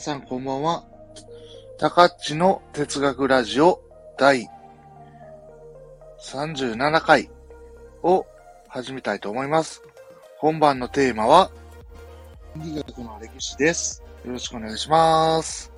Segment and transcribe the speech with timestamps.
[0.00, 0.82] 皆さんこんばんは。
[1.78, 3.82] 高っちの哲学ラジオ
[4.16, 4.48] 第
[6.24, 7.28] 37回
[8.02, 8.24] を
[8.66, 9.82] 始めたいと思います。
[10.38, 11.50] 本番のテーマは、
[12.54, 14.02] 心理学の歴史です。
[14.24, 15.70] よろしくお願いします。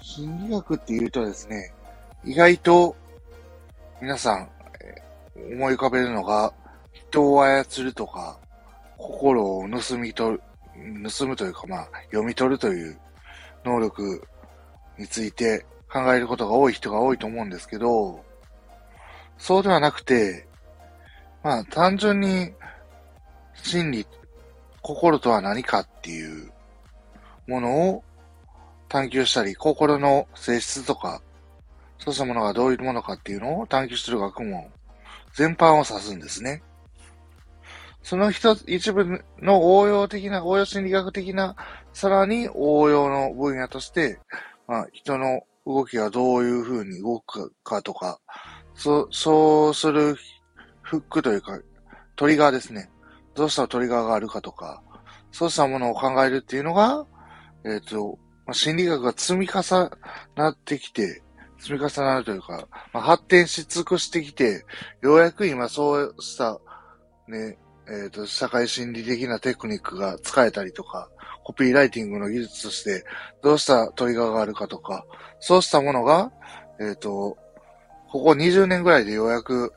[0.00, 1.74] 心理学って言うとですね、
[2.24, 2.94] 意外と
[4.00, 4.48] 皆さん
[5.52, 6.54] 思い浮かべるのが、
[6.92, 8.38] 人を操るとか、
[8.96, 10.42] 心を盗み取る、
[11.18, 12.98] 盗むというかまあ、読み取るという
[13.64, 14.26] 能力
[14.98, 18.24] について考えることが多い人が多いと思うんですけど、
[19.38, 20.46] そうではなくて、
[21.42, 22.52] まあ単純に
[23.54, 24.06] 心理、
[24.82, 26.50] 心とは何かっていう
[27.46, 28.04] ものを
[28.88, 31.22] 探求したり、心の性質とか、
[31.98, 34.66] そうしたものがどういうものかっていうのを探求する学問
[35.34, 36.62] 全般を指すんですね。
[38.04, 41.56] その一つ、一部の応用的な、応用心理学的な、
[41.94, 44.20] さらに応用の分野として、
[44.68, 48.20] まあ、人の動きがどういう風に動くかとか、
[48.74, 50.16] そう、そうする
[50.82, 51.58] フックというか、
[52.14, 52.90] トリガーですね。
[53.34, 54.82] どうしたらトリガーがあるかとか、
[55.32, 57.06] そうしたものを考えるっていうのが、
[57.64, 59.62] えっ、と、まあ、心理学が積み重
[60.36, 61.22] なってきて、
[61.58, 64.66] 積み重なるというか、まあ、発展し尽くしてきて、
[65.00, 66.60] ようやく今そうした、
[67.28, 67.56] ね、
[67.88, 71.08] えっ、と、社会心理的なテクニックが使えたりとか、
[71.42, 73.04] コピーライティングの技術として、
[73.42, 75.04] どうしたトリガーがあるかとか、
[75.40, 76.32] そうしたものが、
[76.80, 77.36] えっ、と、
[78.10, 79.72] ここ20年ぐらいでようやく、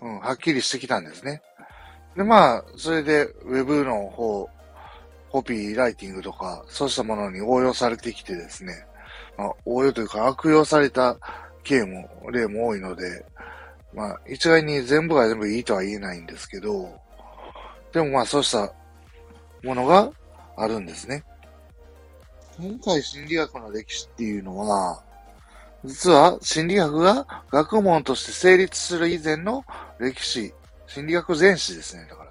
[0.00, 1.42] うん、はっきりしてきたんですね。
[2.16, 4.48] で、まあ、それで、ウェブの方、
[5.30, 8.84] コピーライティングとか、そうしたものに応用されてきてですね、
[9.36, 11.16] まあ、応用というか悪用された
[11.68, 13.24] 例も、例も多いので、
[13.94, 17.00] まあ、一概に全部が全部いいとは言えないんですけど、
[17.92, 18.72] でもまあ、そうした
[19.62, 20.10] ものが
[20.56, 21.24] あるんですね。
[22.58, 25.02] 今回心理学の歴史っていうのは、
[25.84, 29.64] 実は心理学が学問として成立する以前の
[29.98, 30.52] 歴史、
[30.86, 32.06] 心理学前史ですね。
[32.08, 32.30] だから、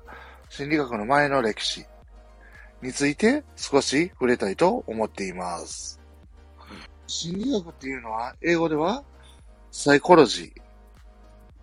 [0.49, 1.85] 心理学の前の歴史
[2.81, 5.99] について少し触れたいと思っています。
[7.07, 9.03] 心理学っていうのは、英語では
[9.72, 10.53] サイコロジーっ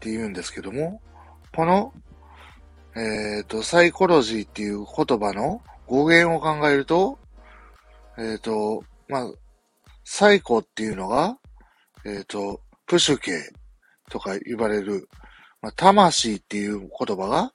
[0.01, 1.01] て言うんですけども、
[1.55, 1.93] この、
[2.99, 7.21] えっ、と、サイコロジーっていう言葉の語源を考えると、
[8.19, 9.33] えっ、と、まあ、
[10.05, 11.39] サイコっていうのが、
[12.05, 13.53] えっ、と、プシュケ
[14.11, 15.09] とか言われる、
[15.63, 17.53] まあ、魂っていう言葉が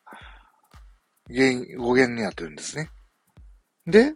[1.77, 2.89] 語源になってるんですね。
[3.85, 4.13] で、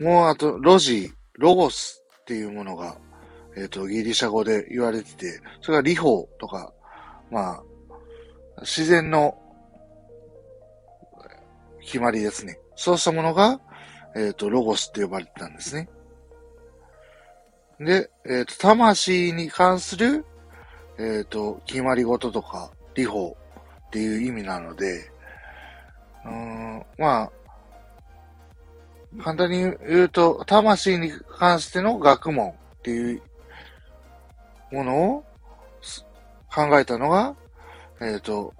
[0.00, 2.98] もうあと、ロジー、ロゴスっていうものが、
[3.56, 6.72] えっ、と、ギリシャ語で言われてて、それが理法とか、
[7.30, 7.62] まあ、
[8.62, 9.40] 自然の
[11.90, 12.60] 決まりですね。
[12.76, 13.60] そうしたものが、
[14.14, 15.88] えっ、と、ロゴスって呼ばれてたんですね。
[17.80, 20.24] で、えっ、と、魂に関する、
[20.98, 23.36] えっ、と、決まり事とか、理法
[23.88, 25.10] っていう意味なので、
[26.24, 27.32] うん、まあ、
[29.20, 33.22] 簡単に言うと、魂に関しての学問っていう
[34.70, 35.24] ものを
[36.54, 37.34] 考えたのが、
[38.00, 38.54] えっ、と、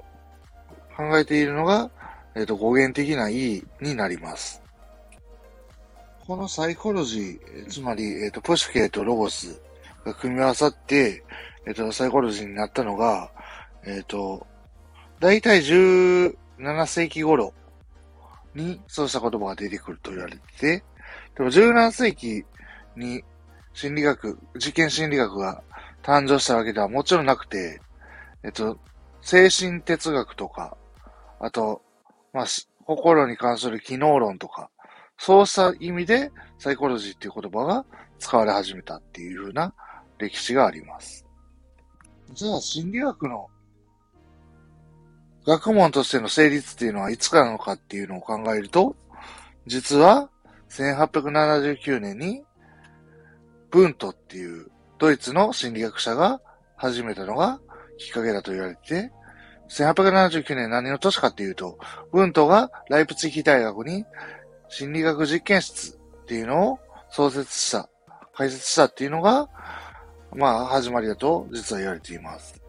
[0.96, 1.90] 考えているのが、
[2.34, 4.62] えっ、と、語源的な意義になります。
[6.26, 9.60] このサイコロジー、つまり、えっ、と、ポシュケとロゴス
[10.04, 11.24] が組み合わさって、
[11.66, 13.30] えっ、と、サイコロジーになったのが、
[13.84, 14.46] えっ、と、
[15.18, 16.34] だいたい17
[16.86, 17.52] 世紀頃
[18.54, 20.84] にそうした言葉が出てくると言われてて、
[21.36, 22.44] でも17世紀
[22.96, 23.22] に
[23.72, 25.62] 心理学、実験心理学が
[26.02, 27.80] 誕生したわけではもちろんなくて、
[28.42, 28.78] えっと、
[29.20, 30.76] 精神哲学とか、
[31.38, 31.82] あと、
[32.32, 32.46] まあ、
[32.84, 34.70] 心に関する機能論とか、
[35.18, 37.84] そうした意味でサイコロジーっていう言葉が
[38.18, 39.74] 使われ始めたっていう風な
[40.18, 41.26] 歴史があります。
[42.32, 43.48] じゃあ心理学の
[45.46, 48.96] 学問としての成立っていうのはいつからなのかっていうのを考えると、
[49.66, 50.30] 実は
[50.70, 52.42] 1879年に
[53.70, 56.40] ブントっていうドイツの心理学者が
[56.76, 57.60] 始めたのが
[57.98, 59.10] きっかけだと言われて、
[59.70, 61.78] 1879年何の年かっていうと、
[62.12, 64.04] ブントがライプツィヒ大学に
[64.68, 66.78] 心理学実験室っていうのを
[67.08, 67.88] 創設した、
[68.34, 69.48] 開設したっていうのが、
[70.34, 72.60] まあ始まりだと実は言われています。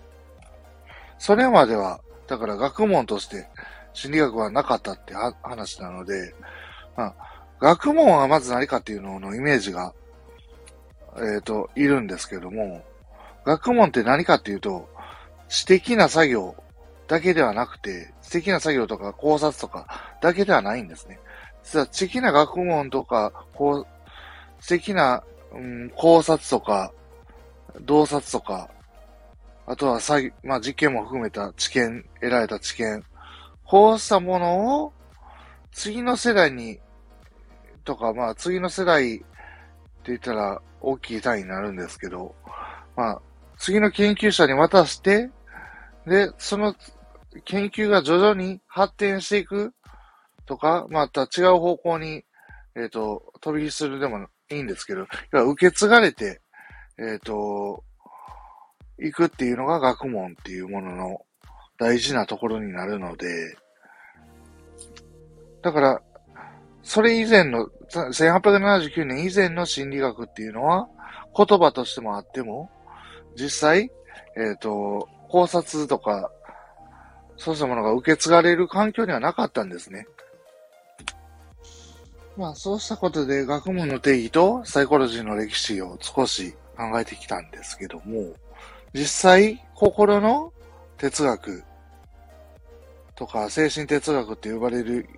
[1.18, 3.48] それまでは、だから学問として
[3.94, 6.36] 心理学はなかったって話なので、
[6.96, 7.16] まあ、
[7.60, 9.94] 学問はまず何かっていうののイメージが、
[11.18, 12.84] えっ、と、いるんですけども、
[13.44, 14.88] 学問って何かっていうと、
[15.50, 16.56] 知的な作業
[17.12, 21.20] だけではなくて、知的な作業とか考察とかだけではないんですね。
[21.62, 23.88] 実は知的な学問とか、こう、
[24.64, 25.22] 知的な、
[25.52, 26.94] うん、考察とか、
[27.82, 28.70] 洞察とか、
[29.66, 30.00] あとは、
[30.42, 33.04] まあ実験も含めた知見、得られた知見、
[33.66, 34.94] こうしたものを
[35.74, 36.80] 次の世代に、
[37.84, 39.26] とか、まあ次の世代って
[40.06, 42.36] 言ったら大きい単位になるんですけど、
[42.96, 43.22] まあ
[43.58, 45.30] 次の研究者に渡して、
[46.08, 46.74] で、その
[47.46, 49.74] 研究が徐々に発展していく
[50.46, 52.24] とか、また違う方向に、
[52.76, 56.42] えっ、ー、と、飛び火するでもいいんですけど、受け継がれて、
[56.98, 57.84] えっ、ー、と、
[58.98, 61.26] 行くっていうのが学問っていうものの
[61.80, 63.56] 大事なところになるので、
[65.62, 66.02] だから、
[66.84, 70.88] それ以前の、1879年以前の心理学っていうのは、
[71.36, 72.70] 言葉としてもあっても、
[73.36, 73.92] 実際、
[74.38, 76.32] えっ、ー、と、考察とか、
[77.42, 80.06] そうしたものが受け継がれる環境にはなかったんですね。
[82.38, 88.36] まあ、そうしたことで学問の定義とサイコロジーの歴史を少し考えてきたんですけども、
[88.94, 90.54] 実際、心の
[90.98, 91.64] 哲学
[93.16, 95.10] とか精神哲学って呼ばれる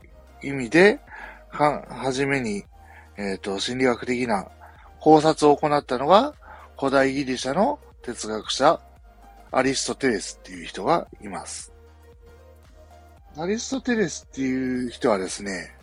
[0.41, 1.01] 意味で、
[1.49, 2.63] は、じめに、
[3.17, 4.47] えっ、ー、と、心理学的な
[5.01, 6.33] 考察を行ったのが、
[6.79, 8.79] 古代ギリシャの哲学者、
[9.51, 11.73] アリストテレスっていう人がいます。
[13.35, 15.75] アリストテレスっていう人はですね、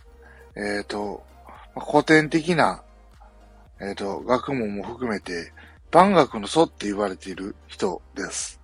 [0.54, 1.24] えっ、ー、と、
[1.90, 2.84] 古典的な、
[3.80, 5.52] えっ、ー、と、学問も含めて、
[5.90, 8.60] 万学の祖って言われている人です。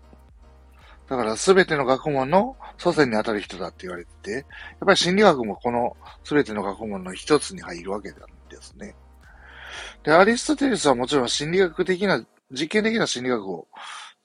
[1.09, 4.45] だからすべての学問の祖先に当たる人だって言われてて、やっ
[4.87, 8.19] ぱり心理学もこのすべての学問の一つに入るわけなん
[8.49, 8.95] ですね。
[10.05, 13.67] で、アリストテレスはもちろん心理学的な、実験的な心理学を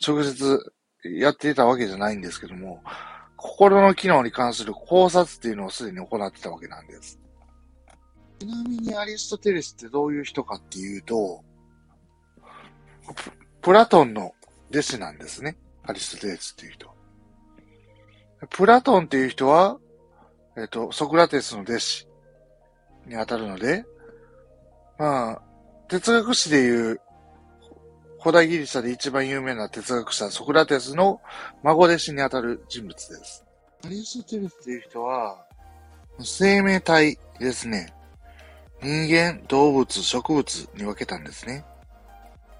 [0.05, 0.73] 直接
[1.03, 2.83] やっていたわけじゃないんですけども、
[3.43, 7.19] 心の機能に関する考察っていうのをすでに行ってたわけなんです。
[8.39, 11.43] ちなみにアリストテレスってどういう人かっていうと、
[13.61, 14.33] プラトンの
[14.69, 15.57] 弟子なんですね。
[15.83, 16.91] アリストテレスっていう人。
[18.51, 19.79] プラトンっていう人は、
[20.55, 22.07] えっ、と、ソクラテスの弟子
[23.07, 23.85] に当たるので、
[24.99, 25.41] まあ、
[25.87, 27.01] 哲学史でいう、
[28.21, 31.21] 古代ギリシャで一番有名な哲学者、ソクラテスの
[31.63, 33.43] 孫弟子に当たる人物です。
[33.83, 35.43] アリストテレスっていう人は、
[36.19, 37.91] 生命体ですね。
[38.83, 41.65] 人間、動物、植物に分けたんですね。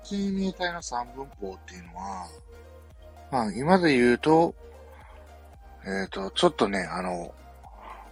[0.03, 2.27] 生命体の三分法っていうのは、
[3.31, 4.55] まあ、今で言うと、
[5.85, 7.35] えっ、ー、と、ちょっとね、あの、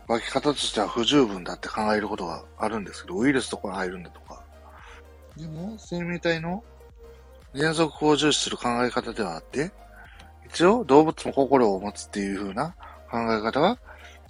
[0.07, 4.43] 分け方としては不十分だって考えることがあるんですけど、ウイルスとか入るんだとか。
[5.35, 6.63] でも、生命体の
[7.53, 9.71] 連続を重視する考え方ではあって、
[10.47, 12.75] 一応動物も心を持つっていう風な
[13.09, 13.77] 考え方が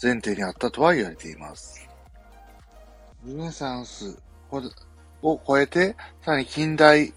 [0.01, 1.88] 前提にあったとは言われています。
[3.25, 4.18] ルネサンス
[5.21, 7.13] を超えて、さらに近代、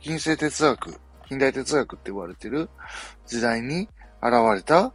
[0.00, 2.68] 近世哲学、近代哲学って言われてる
[3.26, 3.88] 時代に
[4.22, 4.92] 現れた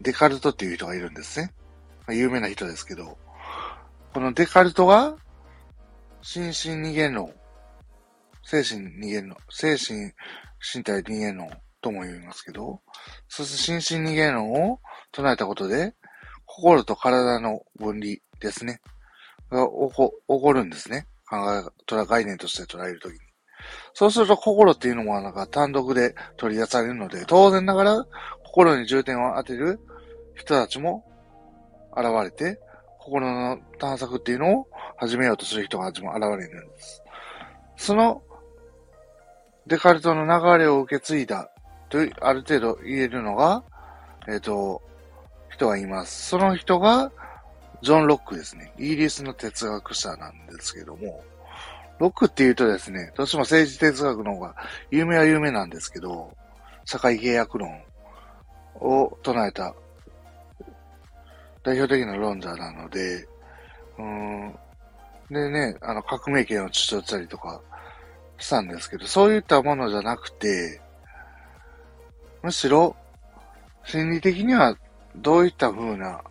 [0.00, 1.52] デカルトっていう人がいるんですね。
[2.06, 3.18] まあ、有名な人ですけど、
[4.14, 5.16] このデカルトが、
[6.22, 7.32] 心身二元論、
[8.50, 10.10] 精神二元論、精神
[10.74, 11.50] 身体二元論
[11.82, 12.80] とも言いますけど、
[13.28, 14.80] そして心身二元論を
[15.12, 15.94] 唱えたことで、
[16.46, 18.80] 心と体の分離ですね。
[19.50, 21.06] が起こ、起こるんですね。
[21.28, 23.18] 考え、概念として捉えるときに。
[23.92, 28.06] そうすると心っていうのもなんか単独で取り出されるので、当然ながら
[28.44, 29.78] 心に重点を当てる
[30.34, 31.04] 人たちも
[31.94, 32.58] 現れて、
[32.98, 37.02] 心の探索っていうのを始めようとする人が現れるんです。
[37.76, 38.22] その
[39.68, 41.50] デカルトの流れを受け継いだ
[41.90, 43.62] とある程度言えるのが、
[44.26, 44.82] えっ、ー、と、
[45.50, 46.28] 人がいます。
[46.30, 47.12] その人が、
[47.82, 48.72] ジョン・ロックですね。
[48.78, 51.22] イギリスの哲学者なんですけども、
[51.98, 54.56] ロックって言うとですね、どうしても政治哲学の方が
[54.90, 56.34] 有名は有名なんですけど、
[56.86, 57.82] 社会契約論
[58.76, 59.74] を唱えた
[61.62, 63.28] 代表的な論者なので、
[63.98, 64.58] うん、
[65.30, 67.60] でね、あの革命権を主張したりとか
[68.38, 70.80] したんですけど、そういったものじゃなくて、
[72.42, 72.96] むしろ
[73.84, 74.76] 心理的には
[75.16, 76.22] どういった風な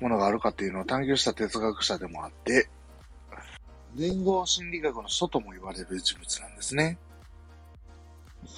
[0.00, 2.68] ものがあるかっていうのを探求した哲学者でもあって、
[3.96, 6.98] 連合心理学の祖とも言われる人物なんですね。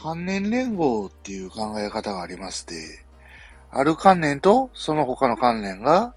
[0.03, 3.05] 観念連合っていう考え方がありまして、
[3.71, 6.15] ある観念とその他の観念が、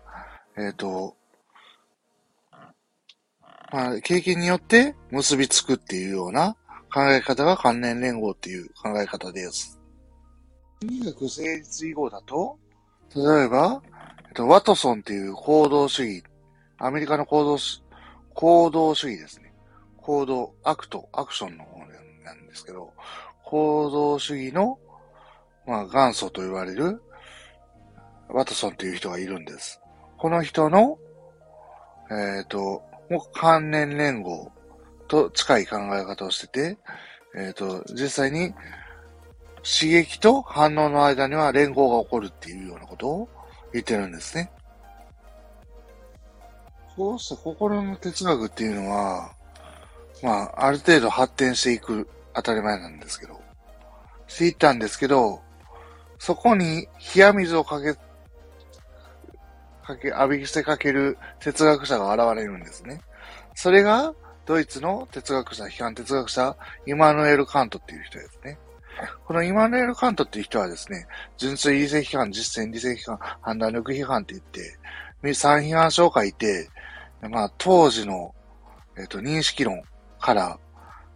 [0.57, 1.15] えっ、ー、と、
[3.71, 6.55] まあ、経験によって結びつくっていうような
[6.93, 9.79] 考え方が観念連合っていう考え方です。
[10.81, 12.57] 心理学成立以後だと、
[13.15, 13.81] 例えば、
[14.27, 16.23] えっと、ワトソンっていう行動主義、
[16.77, 17.57] アメリカの行動
[18.33, 19.53] 行動主義ですね。
[19.97, 22.93] 行動、 act、action の方なんですけど、
[23.43, 24.77] 行動主義の、
[25.65, 27.01] まあ、元祖と言われる、
[28.29, 29.81] ワトソンという人がいるんです。
[30.17, 30.99] この人の、
[32.11, 34.51] えっ、ー、と、もう関連連合
[35.07, 36.77] と近い考え方をしてて、
[37.35, 38.53] えっ、ー、と、実際に
[39.63, 43.29] 刺激と反応の間には連合が起こるっていうようなことを
[43.73, 44.51] 言ってるんですね。
[46.95, 49.33] こうした心の哲学っていうのは、
[50.23, 53.41] まあ、ある程度発展していく当たり前なんですけど、
[54.27, 55.41] していったんですけど、
[56.19, 57.99] そこに冷や水をかけ、
[59.85, 63.01] かけ、浴びせかける哲学者が現れるんですね。
[63.53, 64.13] それが、
[64.45, 68.59] ドイツの哲学者、批判哲学者、イマヌエル・カントっていう人ですね。
[69.25, 74.77] このイマヌエル・カントっていう人はですね、純粋理性批判、実践理性批判、判断力批判って言って、
[75.33, 76.69] 三批判書を書いて、
[77.29, 78.33] まあ、当時の、
[78.97, 79.81] えっ、と、認識論
[80.19, 80.59] から、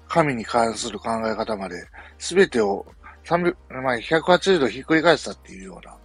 [0.08, 1.76] 神に関する考え方まで、
[2.18, 2.86] すべてを
[3.26, 5.96] 300、まあ、180度ひっくり返したっていうような、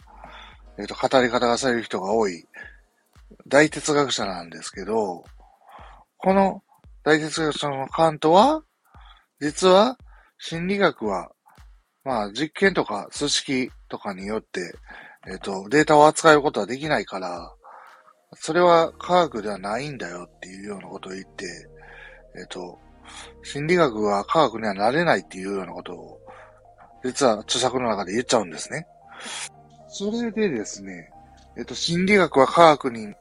[0.78, 2.46] えっ、と、語り方がされる人が多い
[3.46, 5.24] 大哲学者なんですけど、
[6.16, 6.62] この
[7.02, 8.62] 大哲学者のカントは、
[9.40, 9.98] 実は
[10.38, 11.30] 心理学は
[12.04, 14.74] まあ、実験とか数式とかによって、
[15.26, 17.50] えっ、ー、と、データを扱えることはできないから、
[18.34, 21.46] それは科学ではないんだよっていうようなことを言って、
[22.36, 22.78] えっ、ー、と、
[23.42, 26.20] 心理学は科学にはなれないっていうようなことを、
[27.04, 28.86] 実は著作の中で言っちゃうんですね。
[29.88, 31.10] それでですね、
[31.56, 33.14] えっ、ー、と、心理学は科学に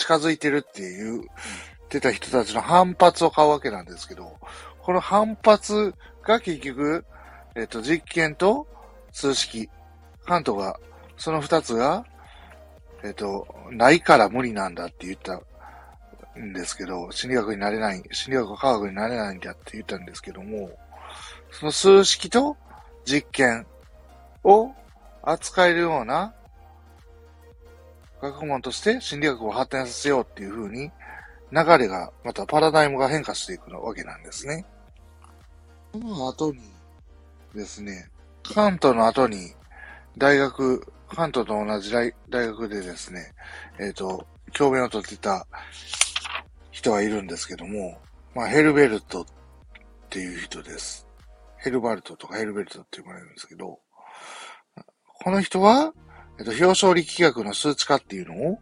[0.00, 4.36] 近づいてるっていう、ってた人たちの反発を買うわけなんですけど、
[4.80, 7.04] この反発が結局、
[7.54, 8.66] えっ、と、実験と
[9.12, 9.68] 数式。
[10.24, 10.78] カントが、
[11.16, 12.04] その二つが、
[13.02, 15.40] えっ、と、ないから無理なんだって言った
[16.38, 20.70] んですけど、心理学になれない、心理学科学になれないんだって言ったんですけども、
[21.50, 22.56] その数式と
[23.04, 23.66] 実験
[24.44, 24.70] を
[25.22, 26.34] 扱えるような
[28.20, 30.90] 学問として心理学を発展させようっていう風に
[31.52, 34.64] 流れが、またパラダイムが変化していくわけなんですね。
[35.92, 36.60] その後に、
[37.54, 38.08] ですね、
[38.42, 39.52] 関東の後に、
[40.16, 43.32] 大学、関東と同じ大学でですね、
[43.78, 45.46] えっ、ー、と、教鞭を取ってた
[46.70, 48.00] 人がいるんですけども、
[48.34, 49.24] まあ、ヘルベルトっ
[50.08, 51.06] ていう人です。
[51.56, 53.80] ヘルバルトとかヘルベルトって呼ばれるんですけど、
[55.22, 55.92] この人は、
[56.40, 58.58] えっ、と、表彰力学の数値化っていうのを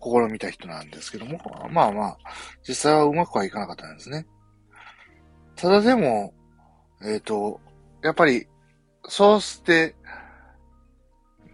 [0.00, 1.40] 試みた人なんですけども、
[1.70, 2.18] まあまあ、
[2.66, 4.26] 実際はうまくはいかなかったんですね。
[5.56, 6.32] ただでも、
[7.02, 7.60] えっ、ー、と、
[8.02, 8.46] やっぱり、
[9.08, 9.96] そうして、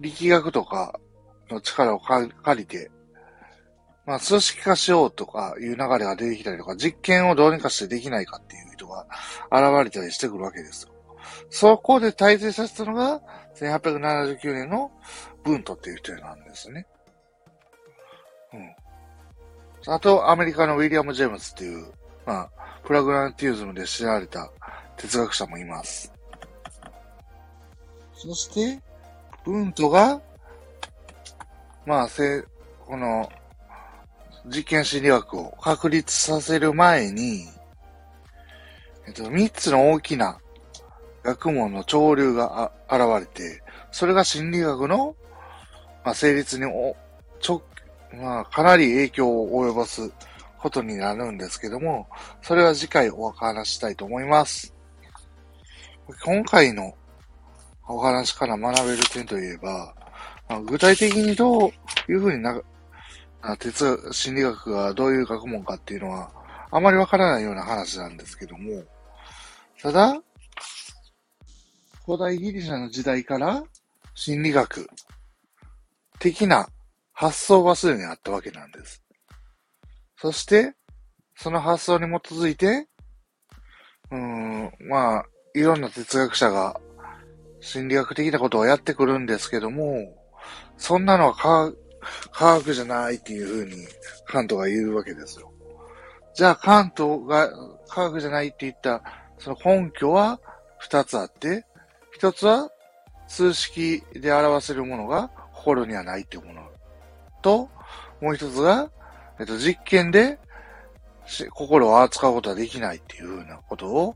[0.00, 1.00] 力学とか
[1.48, 2.90] の力を借りて、
[4.04, 9.06] まあ、数式化しようとかいう流れが出てきたりとか、実験をどうにかしてできないかっていう人が
[9.50, 10.92] 現れたりしてくるわけですよ。
[11.50, 13.22] そこで大成させたのが、
[13.56, 14.92] 1879年の
[15.46, 16.86] ブントっていう人なんですね。
[18.52, 19.94] うん。
[19.94, 21.86] あと、アメリカのウィリアム・ジェームズっていう、
[22.26, 22.50] まあ、
[22.84, 24.50] プラグランティズムで知られた
[24.96, 26.12] 哲学者もいます。
[28.12, 28.82] そして、
[29.44, 30.20] 文とが、
[31.84, 32.42] まあ、せ、
[32.84, 33.30] この、
[34.46, 37.46] 実験心理学を確立させる前に、
[39.06, 40.40] えっと、三つの大きな
[41.22, 43.62] 学問の潮流が現れて、
[43.92, 45.14] それが心理学の、
[46.06, 46.94] まあ、成立にお、
[47.40, 47.62] ちょ、
[48.14, 50.12] まあ、かなり影響を及ぼす
[50.56, 52.06] ことになるんですけども、
[52.42, 54.72] それは次回お話したいと思います。
[56.25, 56.94] 今回の
[57.88, 59.96] お話から学べる点といえば、
[60.48, 62.62] まあ、具体的にどういうふうにな、
[63.58, 66.30] 哲、心理学がどういう学問かっていうのは、
[66.70, 68.84] あまりわからないような話なんですけども、
[69.82, 70.22] ただ、
[72.04, 73.64] 古代ギリシャの時代から
[74.14, 74.88] 心理学
[76.18, 76.68] 的な
[77.12, 79.02] 発想はすでにあったわけなんです。
[80.16, 80.75] そして、
[81.37, 82.88] その発想に基づいて、
[84.11, 86.80] うん、まあ、いろんな哲学者が
[87.61, 90.16] 心理学的なことをやってくるんですけども、
[90.76, 91.73] そんなのは科
[92.30, 93.73] 科学じゃないっていうふうに
[94.26, 95.52] カントが言うわけですよ。
[96.35, 97.50] じゃあカントが
[97.88, 99.02] 科学じゃないって言った
[99.38, 100.40] その根拠は
[100.78, 101.64] 二つあって、
[102.12, 102.70] 一つは
[103.26, 105.30] 数式で表せるものが
[105.66, 106.62] 心にはないっていうもの
[107.42, 107.68] と、
[108.20, 108.88] もう一つが、
[109.40, 110.38] えっと、実験で
[111.50, 114.14] 心を扱うことはできないっていうふうなことを、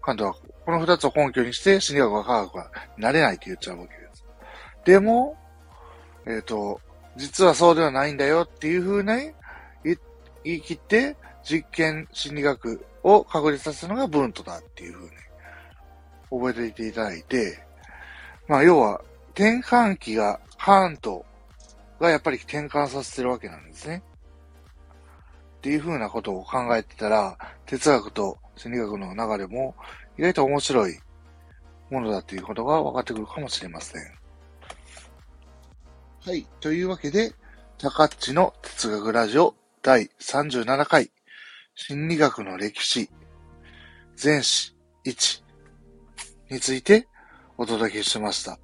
[0.00, 0.34] カントは
[0.64, 4.24] この二つを根拠にして心理学は科学はなれないと言っちゃうわけです。
[4.84, 5.36] でも、
[6.26, 6.80] えっ、と、
[7.16, 9.32] 実はそうではないんだよっていうふうに
[10.44, 15.10] 言い切って実験心理学を確立させるのがブントだっていうふうに
[16.30, 17.64] 覚えていていただいて、
[18.46, 19.00] まあ要は
[19.34, 21.26] 転換期がハント
[22.00, 24.02] がやっぱり転換させてるわけなんですね。
[25.58, 27.36] っていうふうなことを考えてたら、
[27.66, 29.74] 哲学と心理学の流れも
[30.16, 30.98] 意外と面白い
[31.90, 34.02] ものだということが分かってくるかもしれません。
[36.24, 36.46] はい。
[36.60, 37.32] というわけで、
[37.78, 41.10] 高っちの哲学ラジオ第37回
[41.74, 43.10] 心理学の歴史
[44.14, 45.42] 全史1
[46.50, 47.08] について
[47.58, 48.63] お届けしました。